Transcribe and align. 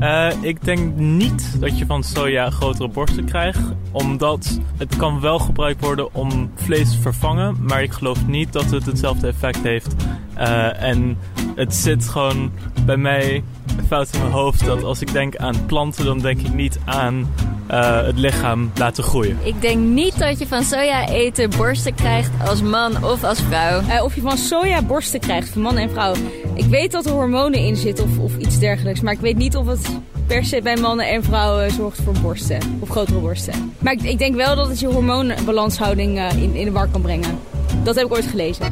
Uh, 0.00 0.32
ik 0.40 0.64
denk 0.64 0.96
niet 0.96 1.60
dat 1.60 1.78
je 1.78 1.86
van 1.86 2.02
soja 2.02 2.50
grotere 2.50 2.88
borsten 2.88 3.24
krijgt, 3.24 3.60
omdat 3.90 4.58
het 4.76 4.96
kan 4.96 5.20
wel 5.20 5.38
gebruikt 5.38 5.80
worden 5.80 6.14
om 6.14 6.50
vlees 6.54 6.90
te 6.90 7.00
vervangen, 7.00 7.56
maar 7.60 7.82
ik 7.82 7.92
geloof 7.92 8.26
niet 8.26 8.52
dat 8.52 8.70
het 8.70 8.86
hetzelfde 8.86 9.26
effect 9.26 9.62
heeft. 9.62 9.94
Uh, 10.38 10.82
en 10.82 11.18
het 11.54 11.74
zit 11.74 12.08
gewoon 12.08 12.52
bij 12.84 12.96
mij 12.96 13.42
fout 13.86 14.12
in 14.12 14.20
mijn 14.20 14.32
hoofd 14.32 14.64
dat 14.64 14.82
als 14.82 15.00
ik 15.00 15.12
denk 15.12 15.36
aan 15.36 15.66
planten, 15.66 16.04
dan 16.04 16.18
denk 16.18 16.40
ik 16.40 16.54
niet 16.54 16.80
aan 16.84 17.26
uh, 17.70 18.02
het 18.02 18.18
lichaam 18.18 18.70
laten 18.74 19.04
groeien. 19.04 19.38
Ik 19.42 19.60
denk 19.60 19.78
niet 19.78 20.18
dat 20.18 20.38
je 20.38 20.46
van 20.46 20.62
soja 20.62 21.08
eten 21.08 21.50
borsten 21.56 21.94
krijgt 21.94 22.30
als 22.48 22.62
man 22.62 23.04
of 23.04 23.24
als 23.24 23.40
vrouw. 23.40 23.80
Uh, 23.80 24.04
of 24.04 24.14
je 24.14 24.20
van 24.20 24.36
soja 24.36 24.82
borsten 24.82 25.20
krijgt, 25.20 25.48
van 25.48 25.62
man 25.62 25.76
en 25.76 25.90
vrouw. 25.90 26.14
Ik 26.54 26.64
weet 26.64 26.92
dat 26.92 27.06
er 27.06 27.12
hormonen 27.12 27.60
in 27.60 27.76
zitten 27.76 28.04
of, 28.04 28.18
of 28.18 28.36
iets 28.36 28.58
dergelijks, 28.58 29.00
maar 29.00 29.12
ik 29.12 29.20
weet 29.20 29.36
niet 29.36 29.56
of 29.56 29.66
het 29.66 29.88
per 30.26 30.44
se 30.44 30.62
bij 30.62 30.76
mannen 30.76 31.08
en 31.08 31.24
vrouwen 31.24 31.70
zorgt 31.70 32.00
voor 32.04 32.14
borsten 32.22 32.58
of 32.80 32.88
grotere 32.88 33.18
borsten. 33.18 33.72
Maar 33.78 33.92
ik, 33.92 34.02
ik 34.02 34.18
denk 34.18 34.34
wel 34.34 34.56
dat 34.56 34.68
het 34.68 34.80
je 34.80 34.86
hormoonbalanshouding 34.86 36.18
uh, 36.18 36.42
in, 36.42 36.54
in 36.54 36.64
de 36.64 36.70
war 36.70 36.88
kan 36.88 37.00
brengen. 37.00 37.38
Dat 37.82 37.94
heb 37.94 38.04
ik 38.04 38.12
ooit 38.12 38.26
gelezen. 38.26 38.66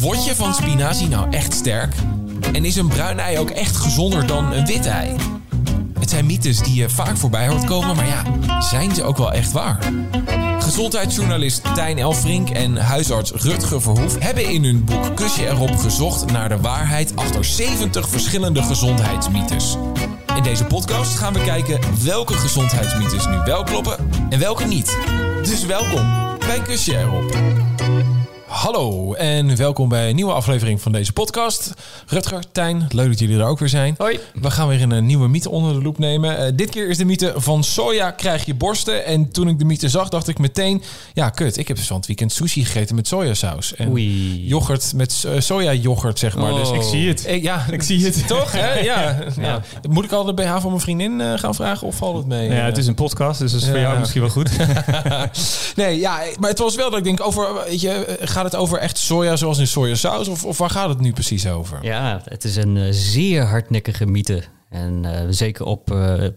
Word 0.00 0.24
je 0.24 0.34
van 0.34 0.54
spinazie 0.54 1.08
nou 1.08 1.30
echt 1.30 1.52
sterk? 1.52 1.94
En 2.52 2.64
is 2.64 2.76
een 2.76 2.88
bruin 2.88 3.18
ei 3.18 3.38
ook 3.38 3.50
echt 3.50 3.76
gezonder 3.76 4.26
dan 4.26 4.52
een 4.52 4.66
wit 4.66 4.86
ei? 4.86 5.37
Zijn 6.18 6.30
mythes 6.30 6.58
die 6.58 6.74
je 6.74 6.88
vaak 6.88 7.16
voorbij 7.16 7.48
hoort 7.48 7.64
komen, 7.64 7.96
maar 7.96 8.06
ja, 8.06 8.22
zijn 8.60 8.94
ze 8.94 9.04
ook 9.04 9.16
wel 9.16 9.32
echt 9.32 9.52
waar? 9.52 9.78
Gezondheidsjournalist 10.58 11.74
Tijn 11.74 11.98
Elfrink 11.98 12.50
en 12.50 12.76
huisarts 12.76 13.30
Rutger 13.30 13.82
Verhoef 13.82 14.18
hebben 14.18 14.50
in 14.50 14.64
hun 14.64 14.84
boek 14.84 15.16
Kusje 15.16 15.46
erop 15.46 15.76
gezocht 15.76 16.32
naar 16.32 16.48
de 16.48 16.60
waarheid 16.60 17.16
achter 17.16 17.44
70 17.44 18.08
verschillende 18.08 18.62
gezondheidsmythes. 18.62 19.76
In 20.36 20.42
deze 20.42 20.64
podcast 20.64 21.18
gaan 21.18 21.32
we 21.32 21.44
kijken 21.44 21.80
welke 22.04 22.34
gezondheidsmythes 22.34 23.26
nu 23.26 23.36
wel 23.44 23.62
kloppen 23.62 24.10
en 24.28 24.38
welke 24.38 24.64
niet. 24.64 24.96
Dus 25.42 25.64
welkom 25.64 26.36
bij 26.38 26.60
Kusje 26.60 26.98
erop. 26.98 27.36
Hallo 28.58 29.12
en 29.14 29.56
welkom 29.56 29.88
bij 29.88 30.08
een 30.08 30.14
nieuwe 30.14 30.32
aflevering 30.32 30.80
van 30.80 30.92
deze 30.92 31.12
podcast. 31.12 31.74
Rutger, 32.06 32.42
Tijn, 32.52 32.86
leuk 32.88 33.08
dat 33.08 33.18
jullie 33.18 33.38
er 33.38 33.46
ook 33.46 33.58
weer 33.58 33.68
zijn. 33.68 33.94
Hoi. 33.98 34.18
We 34.34 34.50
gaan 34.50 34.68
weer 34.68 34.82
een 34.82 35.06
nieuwe 35.06 35.28
mythe 35.28 35.50
onder 35.50 35.72
de 35.72 35.82
loep 35.82 35.98
nemen. 35.98 36.40
Uh, 36.40 36.52
dit 36.54 36.70
keer 36.70 36.88
is 36.88 36.96
de 36.96 37.04
mythe 37.04 37.32
van 37.36 37.64
soja 37.64 38.10
krijg 38.10 38.44
je 38.44 38.54
borsten. 38.54 39.04
En 39.04 39.30
toen 39.30 39.48
ik 39.48 39.58
de 39.58 39.64
mythe 39.64 39.88
zag, 39.88 40.08
dacht 40.08 40.28
ik 40.28 40.38
meteen... 40.38 40.82
Ja, 41.14 41.30
kut, 41.30 41.56
ik 41.56 41.68
heb 41.68 41.76
dus 41.76 41.86
van 41.86 41.96
het 41.96 42.06
weekend 42.06 42.32
sushi 42.32 42.64
gegeten 42.64 42.94
met 42.94 43.08
sojasaus. 43.08 43.74
En 43.74 43.90
Oei. 43.90 44.46
yoghurt 44.46 44.92
met 44.94 45.24
uh, 45.26 45.40
soja 45.40 45.72
yoghurt, 45.72 46.18
zeg 46.18 46.36
maar. 46.36 46.52
Oh. 46.52 46.58
Dus 46.58 46.70
Ik 46.70 46.82
zie 46.82 47.08
het. 47.08 47.24
Eh, 47.24 47.42
ja, 47.42 47.66
Ik 47.70 47.82
zie 47.82 48.04
het. 48.04 48.26
Toch, 48.26 48.52
hè? 48.52 48.78
Ja. 48.78 49.16
Ja. 49.40 49.62
Moet 49.88 50.04
ik 50.04 50.12
al 50.12 50.24
de 50.24 50.34
BH 50.34 50.60
van 50.60 50.70
mijn 50.70 50.80
vriendin 50.80 51.20
uh, 51.20 51.32
gaan 51.38 51.54
vragen 51.54 51.86
of 51.86 51.96
valt 51.96 52.16
het 52.16 52.26
mee? 52.26 52.48
Nou 52.48 52.60
ja, 52.60 52.66
het 52.66 52.78
is 52.78 52.86
een 52.86 52.94
podcast, 52.94 53.38
dus 53.38 53.52
dat 53.52 53.60
is 53.60 53.68
voor 53.68 53.78
jou 53.78 53.98
misschien 53.98 54.20
wel 54.20 54.30
goed. 54.30 54.50
nee, 55.76 55.98
ja, 55.98 56.20
maar 56.40 56.50
het 56.50 56.58
was 56.58 56.74
wel 56.74 56.90
dat 56.90 56.98
ik 56.98 57.04
denk 57.04 57.26
over, 57.26 57.64
weet 57.64 57.80
je, 57.80 58.18
gaat 58.20 58.47
het 58.50 58.60
over 58.60 58.78
echt 58.78 58.98
soja 58.98 59.36
zoals 59.36 59.58
in 59.58 59.66
sojasaus 59.66 60.28
of, 60.28 60.44
of 60.44 60.58
waar 60.58 60.70
gaat 60.70 60.88
het 60.88 61.00
nu 61.00 61.12
precies 61.12 61.46
over? 61.46 61.78
Ja, 61.82 62.20
het 62.24 62.44
is 62.44 62.56
een 62.56 62.76
eh, 62.76 62.86
zeer 62.90 63.44
hardnekkige 63.44 64.06
mythe. 64.06 64.42
En 64.68 65.04
eh, 65.04 65.26
zeker 65.30 65.64
op 65.64 65.88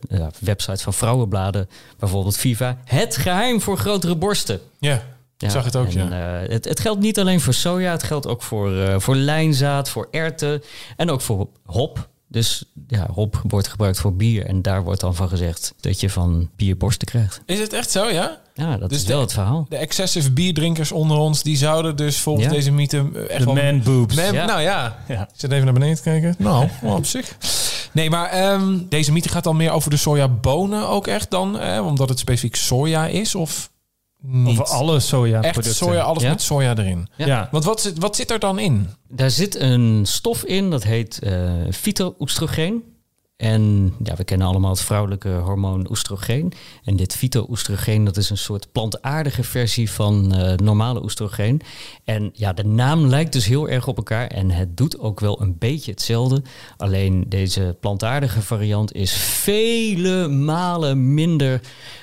ja, 0.09 0.31
websites 0.39 0.81
van 0.81 0.93
vrouwenbladen, 0.93 1.69
bijvoorbeeld 1.97 2.37
Viva. 2.37 2.77
Het 2.85 3.17
geheim 3.17 3.61
voor 3.61 3.77
grotere 3.77 4.15
borsten. 4.15 4.59
Ja, 4.79 5.03
ik 5.37 5.49
zag 5.49 5.65
het 5.65 5.75
ook, 5.75 5.87
en, 5.87 6.09
ja. 6.09 6.43
het, 6.47 6.65
het 6.65 6.79
geldt 6.79 7.01
niet 7.01 7.19
alleen 7.19 7.41
voor 7.41 7.53
soja, 7.53 7.91
het 7.91 8.03
geldt 8.03 8.27
ook 8.27 8.41
voor, 8.41 9.01
voor 9.01 9.15
lijnzaad, 9.15 9.89
voor 9.89 10.07
erwten 10.11 10.63
en 10.95 11.09
ook 11.09 11.21
voor 11.21 11.47
hop. 11.65 12.09
Dus 12.31 12.63
ja, 12.87 13.07
hop 13.13 13.41
wordt 13.47 13.67
gebruikt 13.67 13.99
voor 13.99 14.13
bier. 14.15 14.45
En 14.45 14.61
daar 14.61 14.83
wordt 14.83 15.01
dan 15.01 15.15
van 15.15 15.29
gezegd 15.29 15.73
dat 15.79 15.99
je 15.99 16.09
van 16.09 16.49
bier 16.55 16.77
borsten 16.77 17.07
krijgt. 17.07 17.41
Is 17.45 17.59
het 17.59 17.73
echt 17.73 17.91
zo, 17.91 18.09
ja? 18.09 18.39
Ja, 18.53 18.77
dat 18.77 18.89
Dus 18.89 18.97
is 19.01 19.05
wel 19.07 19.15
de- 19.17 19.23
het 19.23 19.33
verhaal. 19.33 19.65
De 19.69 19.75
excessive 19.77 20.31
bierdrinkers 20.31 20.91
onder 20.91 21.17
ons, 21.17 21.43
die 21.43 21.57
zouden 21.57 21.95
dus 21.95 22.19
volgens 22.19 22.45
Ja. 22.45 22.51
deze 22.51 22.71
mythe 22.71 22.97
eh, 22.97 23.29
echt 23.29 23.39
De 23.39 23.53
wel... 23.53 23.53
man 23.63 23.83
boobs. 23.83 24.15
Man- 24.15 24.33
Ja. 24.33 24.45
Nou 24.45 24.61
ja, 24.61 24.97
Ja. 25.07 25.21
ik 25.21 25.27
zit 25.35 25.51
even 25.51 25.63
naar 25.65 25.73
beneden 25.73 25.95
te 25.95 26.01
kijken. 26.01 26.35
Nou, 26.37 26.67
op 26.81 27.05
zich. 27.05 27.35
Nee, 27.91 28.09
maar 28.09 28.29
ehm, 28.29 28.77
deze 28.89 29.11
mythe 29.11 29.29
gaat 29.29 29.43
dan 29.43 29.55
meer 29.57 29.71
over 29.71 29.89
de 29.89 29.97
sojabonen 29.97 30.87
ook 30.87 31.07
echt 31.07 31.29
dan, 31.31 31.59
eh, 31.59 31.85
omdat 31.85 32.09
het 32.09 32.19
specifiek 32.19 32.55
soja 32.55 33.07
is 33.07 33.35
of 33.35 33.70
niet? 34.21 34.59
Over 34.59 34.73
alle 34.73 34.99
soja 34.99 35.41
Echt 35.41 35.53
producten. 35.53 35.85
soja, 35.87 36.01
alles 36.01 36.23
Ja. 36.23 36.29
met 36.29 36.41
soja 36.41 36.77
erin. 36.77 37.07
Ja. 37.17 37.25
Ja. 37.25 37.47
Want 37.51 37.63
wat 37.63 37.81
zit, 37.81 37.97
wat 37.99 38.15
zit 38.15 38.31
er 38.31 38.39
dan 38.39 38.59
in? 38.59 38.87
Daar 39.09 39.29
zit 39.31 39.55
een 39.59 40.01
stof 40.05 40.43
in, 40.43 40.69
dat 40.69 40.83
heet 40.83 41.19
eh 41.19 41.51
fytooestrogeen. 41.71 42.83
En 43.41 43.93
ja, 44.03 44.15
we 44.15 44.23
kennen 44.23 44.47
allemaal 44.47 44.71
het 44.71 44.81
vrouwelijke 44.81 45.29
hormoon 45.29 45.89
oestrogeen. 45.89 46.53
En 46.83 46.95
dit 46.95 47.15
fytooestrogeen, 47.15 48.03
dat 48.03 48.17
is 48.17 48.29
een 48.29 48.37
soort 48.37 48.71
plantaardige 48.71 49.43
versie 49.43 49.91
van 49.91 50.35
eh, 50.35 50.57
normale 50.57 51.03
oestrogeen. 51.03 51.61
En 52.03 52.29
ja, 52.33 52.53
de 52.53 52.65
naam 52.65 53.05
lijkt 53.05 53.33
dus 53.33 53.45
heel 53.45 53.69
erg 53.69 53.87
op 53.87 53.97
elkaar. 53.97 54.27
En 54.27 54.51
het 54.51 54.77
doet 54.77 54.99
ook 54.99 55.19
wel 55.19 55.41
een 55.41 55.57
beetje 55.57 55.91
hetzelfde. 55.91 56.41
Alleen 56.77 57.25
deze 57.27 57.77
plantaardige 57.79 58.41
variant 58.41 58.93
is 58.93 59.13
vele 59.13 60.27
malen 60.27 61.13
minder 61.13 61.61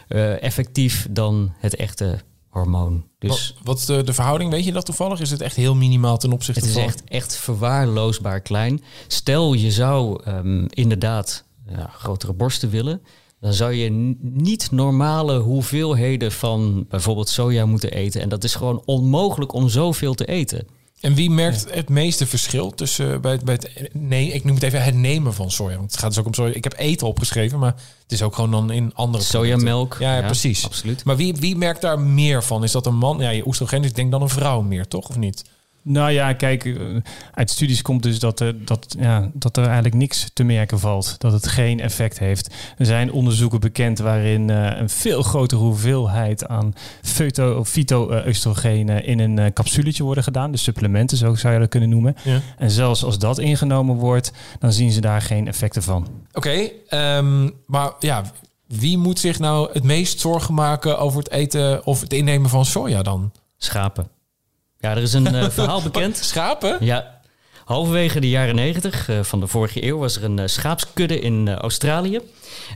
eh, 0.09 0.43
effectief 0.43 1.07
dan 1.11 1.53
het 1.59 1.77
echte 1.77 2.19
hormoon. 2.59 3.05
Dus 3.19 3.55
Wat, 3.55 3.65
wat 3.65 3.79
is 3.79 3.85
de, 3.85 4.03
de 4.03 4.13
verhouding? 4.13 4.51
Weet 4.51 4.65
je 4.65 4.73
dat 4.73 4.85
toevallig? 4.85 5.21
Is 5.21 5.31
het 5.31 5.41
echt 5.41 5.57
heel 5.57 5.75
minimaal 5.75 6.19
ten 6.19 6.33
opzichte 6.33 6.61
het 6.61 6.69
is 6.69 6.75
van... 6.75 6.85
echt, 6.85 7.05
echt 7.05 7.37
verwaarloosbaar 7.37 8.41
klein. 8.41 8.83
Stel, 9.07 9.53
je 9.53 9.71
zou 9.71 10.23
ehm, 10.25 10.65
inderdaad 10.69 11.45
ja, 11.69 11.91
grotere 11.93 12.33
borsten 12.33 12.71
willen. 12.71 13.03
Dan 13.41 13.53
zou 13.53 13.73
je 13.73 14.17
niet 14.21 14.71
normale 14.71 15.39
hoeveelheden 15.39 16.33
van 16.33 16.87
bijvoorbeeld 16.89 17.29
soja 17.29 17.67
moeten 17.67 17.93
eten. 17.93 18.21
En 18.21 18.29
dat 18.29 18.45
is 18.45 18.55
gewoon 18.55 18.83
onmogelijk 18.85 19.53
om 19.53 19.69
zoveel 19.69 20.15
te 20.15 20.25
eten. 20.25 20.67
En 21.01 21.15
wie 21.15 21.31
merkt 21.31 21.67
het 21.75 21.89
meeste 21.89 22.27
verschil 22.27 22.71
tussen 22.75 23.13
eh, 23.15 23.19
bij, 23.21 23.33
het- 23.33 23.45
bij 23.45 23.55
het 23.55 23.89
nee, 23.93 24.33
ik 24.33 24.45
noem 24.45 24.55
het 24.55 24.63
even 24.65 24.83
het 24.85 24.95
nemen 24.95 25.35
van 25.35 25.51
soja. 25.51 25.77
Want 25.77 25.91
het 25.91 26.01
gaat 26.01 26.09
dus 26.11 26.19
ook 26.19 26.27
om 26.27 26.35
soja. 26.35 26.55
Ik 26.55 26.65
heb 26.65 26.75
eten 26.79 27.07
opgeschreven, 27.07 27.59
maar 27.59 27.75
het 28.03 28.13
is 28.13 28.23
ook 28.23 28.35
gewoon 28.35 28.51
dan 28.51 28.71
in 28.71 28.95
andere 28.95 29.25
Sojamelk. 29.25 29.97
Ja, 30.01 30.17
ja, 30.17 30.23
precies. 30.27 30.65
Absoluut. 30.65 31.05
Maar 31.05 31.17
wie, 31.17 31.35
wie 31.35 31.57
merkt 31.57 31.81
daar 31.81 32.01
meer 32.01 32.45
van? 32.45 32.65
Is 32.65 32.73
dat 32.73 32.87
een 32.87 32.97
man? 32.97 33.19
Ja, 33.19 33.31
je 33.31 33.47
oestrogeen 33.47 33.85
is 33.85 33.93
denk 33.93 34.11
dan 34.11 34.23
een 34.23 34.29
vrouw 34.29 34.61
meer, 34.61 34.89
toch? 34.89 35.09
Of 35.09 35.17
niet? 35.17 35.45
Nou 35.91 36.11
ja, 36.11 36.33
kijk, 36.33 36.65
eh, 36.65 36.75
uit 37.35 37.51
studies 37.51 37.83
komt 37.83 38.03
dus 38.03 38.19
dat 38.19 38.41
er, 38.41 38.65
dat, 38.65 38.97
ja, 38.99 39.31
dat 39.33 39.57
er 39.57 39.65
eigenlijk 39.65 39.95
niks 39.95 40.31
te 40.33 40.43
merken 40.43 40.79
valt. 40.79 41.15
Dat 41.19 41.33
het 41.33 41.47
geen 41.47 41.81
effect 41.81 42.19
heeft. 42.19 42.55
Er 42.77 42.87
zijn 42.87 43.13
onderzoeken 43.13 43.61
bekend 43.61 43.99
waarin 43.99 44.51
eh, 44.51 44.79
een 44.79 44.89
veel 44.89 45.23
grotere 45.23 45.61
hoeveelheid 45.61 46.47
aan 46.47 46.75
fyto-oestrogenen 47.65 49.05
in 49.05 49.19
een 49.19 49.39
eh, 49.39 49.53
capsuletje 49.53 50.03
worden 50.03 50.25
gedaan. 50.25 50.51
Dus 50.51 50.63
supplementen, 50.63 51.17
zo 51.17 51.35
zou 51.35 51.55
je 51.55 51.61
dat 51.61 51.69
kunnen 51.69 51.89
noemen. 51.89 52.17
Ja. 52.25 52.41
En 52.59 52.71
zelfs 52.71 53.05
als 53.05 53.19
dat 53.19 53.39
ingenomen 53.39 53.97
wordt, 53.97 54.33
dan 54.59 54.73
zien 54.73 54.91
ze 54.91 55.01
daar 55.01 55.23
geen 55.23 55.47
effecten 55.47 55.83
van. 55.83 56.09
Oké, 56.33 56.71
ehm, 56.89 57.51
maar 57.67 57.93
ja, 57.99 58.23
wie 58.67 58.99
moet 58.99 59.19
zich 59.19 59.39
nou 59.39 59.73
het 59.73 59.85
meest 59.85 60.21
zorgen 60.21 60.55
maken 60.55 60.99
over 60.99 61.19
het 61.19 61.31
eten 61.31 61.87
of 61.87 62.01
het 62.01 62.13
innemen 62.13 62.51
van 62.51 62.65
soja 62.65 63.03
dan? 63.03 63.33
Schapen. 63.57 64.18
Ja, 64.81 64.91
er 64.91 65.03
is 65.03 65.13
een 65.13 65.35
eh, 65.35 65.49
verhaal 65.59 65.83
bekend. 65.83 66.17
Schapen? 66.17 66.77
Ja. 66.81 67.17
Halverwege 67.65 68.21
de 68.21 68.29
jaren 68.29 68.55
negentig 68.55 69.09
eh, 69.09 69.23
van 69.23 69.41
de 69.41 69.47
vorige 69.47 69.85
eeuw 69.85 69.99
was 69.99 70.17
er 70.17 70.25
een 70.25 70.39
eh, 70.39 70.47
schaapskudde 70.47 71.21
in 71.21 71.55
Australië. 71.55 72.21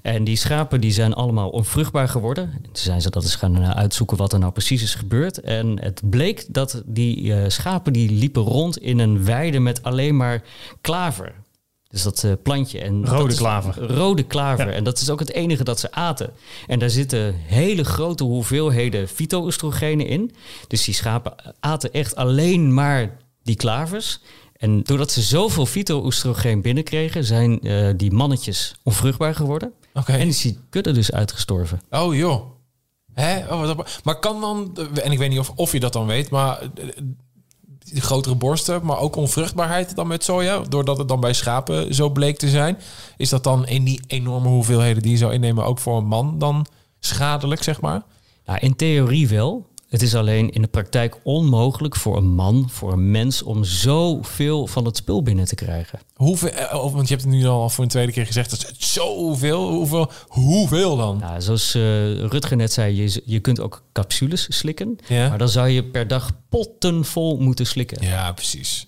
En 0.02 0.25
die 0.25 0.37
schapen 0.37 0.81
die 0.81 0.93
zijn 0.93 1.14
allemaal 1.14 1.49
onvruchtbaar 1.50 2.08
geworden. 2.08 2.44
En 2.44 2.62
toen 2.62 2.70
zijn 2.72 3.00
ze 3.00 3.10
dat 3.10 3.22
eens 3.22 3.34
gaan 3.34 3.75
uitzoeken 3.75 4.16
wat 4.16 4.32
er 4.32 4.38
nou 4.38 4.52
precies 4.52 4.82
is 4.82 4.94
gebeurd. 4.94 5.40
En 5.40 5.81
het 5.81 6.00
bleek 6.10 6.44
dat 6.49 6.82
die 6.87 7.50
schapen 7.50 7.93
die 7.93 8.10
liepen 8.10 8.43
rond 8.43 8.78
in 8.78 8.99
een 8.99 9.25
weide 9.25 9.58
met 9.58 9.82
alleen 9.82 10.16
maar 10.16 10.43
klaver. 10.81 11.32
Dus 11.93 12.03
dat 12.03 12.25
eh, 12.25 12.33
plantje. 12.43 12.81
En 12.81 13.06
Rode 13.06 13.35
klaver. 13.35 13.93
Rode 13.93 14.23
klaver. 14.23 14.67
Ja. 14.67 14.73
En 14.73 14.85
dat 14.85 15.00
is 15.00 15.11
ook 15.11 15.19
het 15.19 15.33
enige 15.33 15.65
dat 15.65 15.81
ze 15.81 15.93
aten. 15.93 16.31
En 16.67 16.79
daar 16.79 16.91
zitten 16.91 17.35
hele 17.35 17.85
grote 17.85 18.25
hoeveelheden 18.25 19.09
fytoestrogenen 19.09 20.06
in. 20.06 20.35
Dus 20.69 20.85
die 20.85 20.94
schapen 20.94 21.35
aten 21.61 21.93
echt 21.93 22.17
alleen 22.17 22.75
maar 22.75 23.17
die 23.43 23.56
klavers. 23.56 24.21
En 24.56 24.83
doordat 24.83 25.11
ze 25.11 25.23
zoveel 25.23 25.67
fyto-oestrogeen 25.67 26.62
binnenkregen, 26.62 27.25
zijn 27.25 27.61
eh, 27.61 27.89
die 27.97 28.12
mannetjes 28.12 28.75
onvruchtbaar 28.83 29.35
geworden. 29.35 29.73
Oké. 29.95 30.12
En 30.12 30.29
is 30.29 30.41
die 30.41 30.59
kudde 30.71 30.93
dus 30.93 31.12
uitgestorven. 31.12 31.81
Oh 31.91 32.15
joh. 32.15 32.50
Hè? 33.12 33.38
Oh, 33.38 33.79
maar 34.05 34.19
kan 34.19 34.41
dan, 34.41 34.77
en 35.03 35.12
ik 35.12 35.19
weet 35.19 35.31
niet 35.31 35.38
of, 35.38 35.53
of 35.55 35.73
je 35.73 35.81
dat 35.81 35.93
dan 35.93 36.06
weet, 36.06 36.31
maar 36.31 36.61
eh, 36.61 36.69
grotere 37.84 38.34
borsten, 38.34 38.84
maar 38.84 38.99
ook 38.99 39.17
onvruchtbaarheid 39.17 39.94
dan 39.94 40.06
met 40.06 40.25
soja, 40.25 40.58
doordat 40.58 40.99
het 40.99 41.08
dan 41.08 41.20
bij 41.20 41.32
schapen 41.32 41.94
zo 41.94 42.11
bleek 42.11 42.38
te 42.38 42.49
zijn, 42.49 42.79
is 43.17 43.29
dat 43.29 43.44
dan 43.44 43.67
in 43.67 43.84
die 43.84 44.00
enorme 44.06 44.49
hoeveelheden 44.49 45.02
die 45.02 45.12
je 45.12 45.17
zou 45.17 45.32
innemen 45.32 45.64
ook 45.64 45.79
voor 45.79 45.96
een 45.96 46.06
man 46.06 46.38
dan 46.38 46.67
schadelijk, 47.00 47.62
zeg 47.62 47.81
maar? 47.81 48.02
Nou, 48.46 48.58
in 48.58 48.76
theorie 48.76 49.29
wel. 49.29 49.70
Het 49.93 50.03
is 50.03 50.15
alleen 50.15 50.50
in 50.50 50.62
de 50.62 50.69
praktijk 50.69 51.17
onmogelijk 51.23 51.97
voor 51.97 52.17
een 52.17 52.35
man, 52.35 52.69
voor 52.71 52.93
een 52.93 53.11
mens, 53.11 53.43
om 53.43 53.65
zoveel 53.65 54.67
van 54.67 54.85
het 54.85 54.97
spul 54.97 55.23
binnen 55.23 55.44
te 55.44 55.55
krijgen. 55.55 55.99
Hoeveel, 56.15 56.49
eh, 56.49 56.73
want 56.73 57.09
je 57.09 57.15
hebt 57.15 57.27
het 57.27 57.35
nu 57.35 57.47
al 57.47 57.69
voor 57.71 57.85
een 57.85 57.91
tweede 57.91 58.12
keer 58.12 58.27
gezegd, 58.27 58.50
dat 58.50 58.73
is 58.79 58.93
zoveel. 58.93 59.69
Hoeveel, 59.71 60.11
hoeveel 60.29 60.97
dan? 60.97 61.19
Nou, 61.19 61.41
zoals 61.41 61.75
eh, 61.75 61.83
Rutger 62.15 62.56
net 62.56 62.73
zei, 62.73 63.03
je, 63.03 63.23
je 63.25 63.41
kunt 63.41 63.61
ook 63.61 63.83
capsules 63.93 64.47
slikken. 64.49 64.97
Ja. 65.09 65.29
Maar 65.29 65.39
dan 65.39 65.49
zou 65.49 65.69
je 65.69 65.85
per 65.85 66.09
dag 66.09 66.31
potten 66.49 67.05
vol 67.05 67.38
moeten 67.38 67.67
slikken. 67.67 68.06
Ja, 68.06 68.33
precies. 68.33 68.87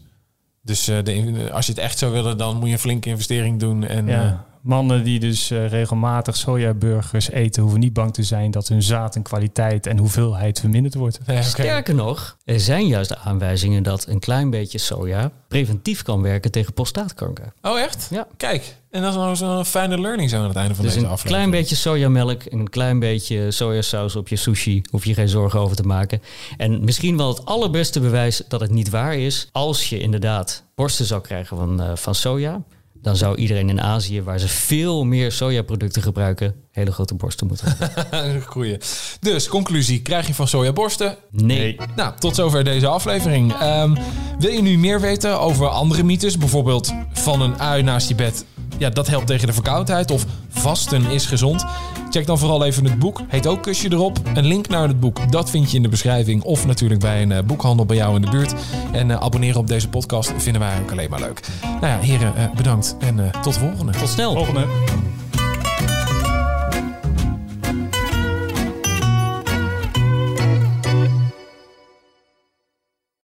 Dus 0.62 0.88
eh, 0.88 1.02
de, 1.02 1.48
als 1.52 1.66
je 1.66 1.72
het 1.72 1.80
echt 1.80 1.98
zou 1.98 2.12
willen, 2.12 2.38
dan 2.38 2.56
moet 2.56 2.66
je 2.66 2.72
een 2.72 2.78
flinke 2.78 3.08
investering 3.08 3.60
doen. 3.60 3.84
En, 3.84 4.06
Ja. 4.06 4.52
Mannen 4.64 5.04
die 5.04 5.20
dus 5.20 5.50
eh, 5.50 5.68
regelmatig 5.68 6.36
sojaburgers 6.36 7.30
eten, 7.30 7.62
hoeven 7.62 7.80
niet 7.80 7.92
bang 7.92 8.14
te 8.14 8.22
zijn 8.22 8.50
dat 8.50 8.68
hun 8.68 8.82
zaad 8.82 9.16
en 9.16 9.22
kwaliteit 9.22 9.86
en 9.86 9.98
hoeveelheid 9.98 10.60
verminderd 10.60 10.94
wordt. 10.94 11.20
Sterker 11.40 11.94
nog, 11.94 12.36
er 12.44 12.60
zijn 12.60 12.86
juist 12.86 13.16
aanwijzingen 13.16 13.82
dat 13.82 14.06
een 14.06 14.18
klein 14.18 14.50
beetje 14.50 14.78
soja 14.78 15.30
preventief 15.48 16.02
kan 16.02 16.22
werken 16.22 16.50
tegen 16.50 16.72
prostaatkanker. 16.72 17.52
Oh, 17.62 17.80
echt? 17.80 18.06
Ja. 18.10 18.26
Kijk, 18.36 18.76
en 18.90 19.02
dat 19.02 19.10
is 19.10 19.16
nou 19.16 19.36
zo'n 19.36 19.64
fijne 19.64 20.00
learning 20.00 20.30
zo 20.30 20.36
aan 20.38 20.48
het 20.48 20.56
einde 20.56 20.74
van 20.74 20.84
Dus 20.84 20.94
deze 20.94 21.06
een 21.06 21.12
aflevering. 21.12 21.46
klein 21.48 21.60
beetje 21.62 21.76
sojamelk 21.76 22.42
en 22.42 22.58
een 22.58 22.70
klein 22.70 22.98
beetje 22.98 23.50
sojasaus 23.50 24.16
op 24.16 24.28
je 24.28 24.36
sushi. 24.36 24.82
Hoef 24.90 25.04
je 25.04 25.14
geen 25.14 25.28
zorgen 25.28 25.60
over 25.60 25.76
te 25.76 25.82
maken. 25.82 26.22
En 26.56 26.84
misschien 26.84 27.16
wel 27.16 27.28
het 27.28 27.44
allerbeste 27.44 28.00
bewijs 28.00 28.42
dat 28.48 28.60
het 28.60 28.70
niet 28.70 28.90
waar 28.90 29.16
is. 29.16 29.48
Als 29.52 29.88
je 29.88 29.98
inderdaad 29.98 30.64
borsten 30.74 31.04
zou 31.06 31.20
krijgen 31.20 31.56
van, 31.56 31.80
eh, 31.82 31.96
van 31.96 32.14
soja. 32.14 32.62
Dan 33.04 33.16
zou 33.16 33.36
iedereen 33.36 33.68
in 33.68 33.80
Azië, 33.80 34.22
waar 34.22 34.38
ze 34.38 34.48
veel 34.48 35.04
meer 35.04 35.32
sojaproducten 35.32 36.02
gebruiken, 36.02 36.54
hele 36.70 36.92
grote 36.92 37.14
borsten 37.14 37.46
moeten 37.46 37.76
hebben. 37.78 38.42
Goeie. 38.52 38.78
Dus, 39.20 39.48
conclusie. 39.48 40.02
Krijg 40.02 40.26
je 40.26 40.34
van 40.34 40.48
sojaborsten? 40.48 41.16
Nee. 41.30 41.76
Nou, 41.96 42.12
tot 42.18 42.34
zover 42.34 42.64
deze 42.64 42.86
aflevering. 42.86 43.52
Ehm, 43.52 43.94
wil 44.38 44.50
je 44.50 44.62
nu 44.62 44.78
meer 44.78 45.00
weten 45.00 45.40
over 45.40 45.68
andere 45.68 46.02
mythes? 46.02 46.38
Bijvoorbeeld 46.38 46.92
van 47.12 47.40
een 47.40 47.58
ui 47.60 47.82
naast 47.82 48.08
je 48.08 48.14
bed. 48.14 48.44
Ja, 48.78 48.90
dat 48.90 49.06
helpt 49.06 49.26
tegen 49.26 49.46
de 49.46 49.52
verkoudheid. 49.52 50.10
Of 50.10 50.26
vasten 50.48 51.10
is 51.10 51.26
gezond. 51.26 51.64
Check 52.14 52.26
dan 52.26 52.38
vooral 52.38 52.64
even 52.64 52.84
het 52.84 52.98
boek. 52.98 53.20
Heet 53.28 53.46
ook 53.46 53.62
Kusje 53.62 53.92
erop. 53.92 54.18
Een 54.34 54.46
link 54.46 54.68
naar 54.68 54.88
het 54.88 55.00
boek, 55.00 55.32
dat 55.32 55.50
vind 55.50 55.70
je 55.70 55.76
in 55.76 55.82
de 55.82 55.88
beschrijving. 55.88 56.42
Of 56.42 56.66
natuurlijk 56.66 57.00
bij 57.00 57.22
een 57.22 57.32
eh, 57.32 57.42
boekhandel 57.42 57.86
bij 57.86 57.96
jou 57.96 58.14
in 58.14 58.22
de 58.22 58.30
buurt. 58.30 58.54
En 58.92 59.10
eh, 59.10 59.16
abonneren 59.16 59.60
op 59.60 59.66
deze 59.66 59.88
podcast 59.88 60.32
vinden 60.36 60.60
wij 60.60 60.80
ook 60.82 60.90
alleen 60.90 61.10
maar 61.10 61.20
leuk. 61.20 61.40
Nou 61.62 61.86
ja, 61.86 61.98
heren, 61.98 62.36
eh, 62.36 62.44
bedankt. 62.56 62.96
En 62.98 63.20
eh, 63.20 63.40
tot 63.40 63.54
de 63.54 63.60
volgende. 63.60 63.92
Tot 63.92 64.08
snel. 64.08 64.34
Volgende. 64.34 64.66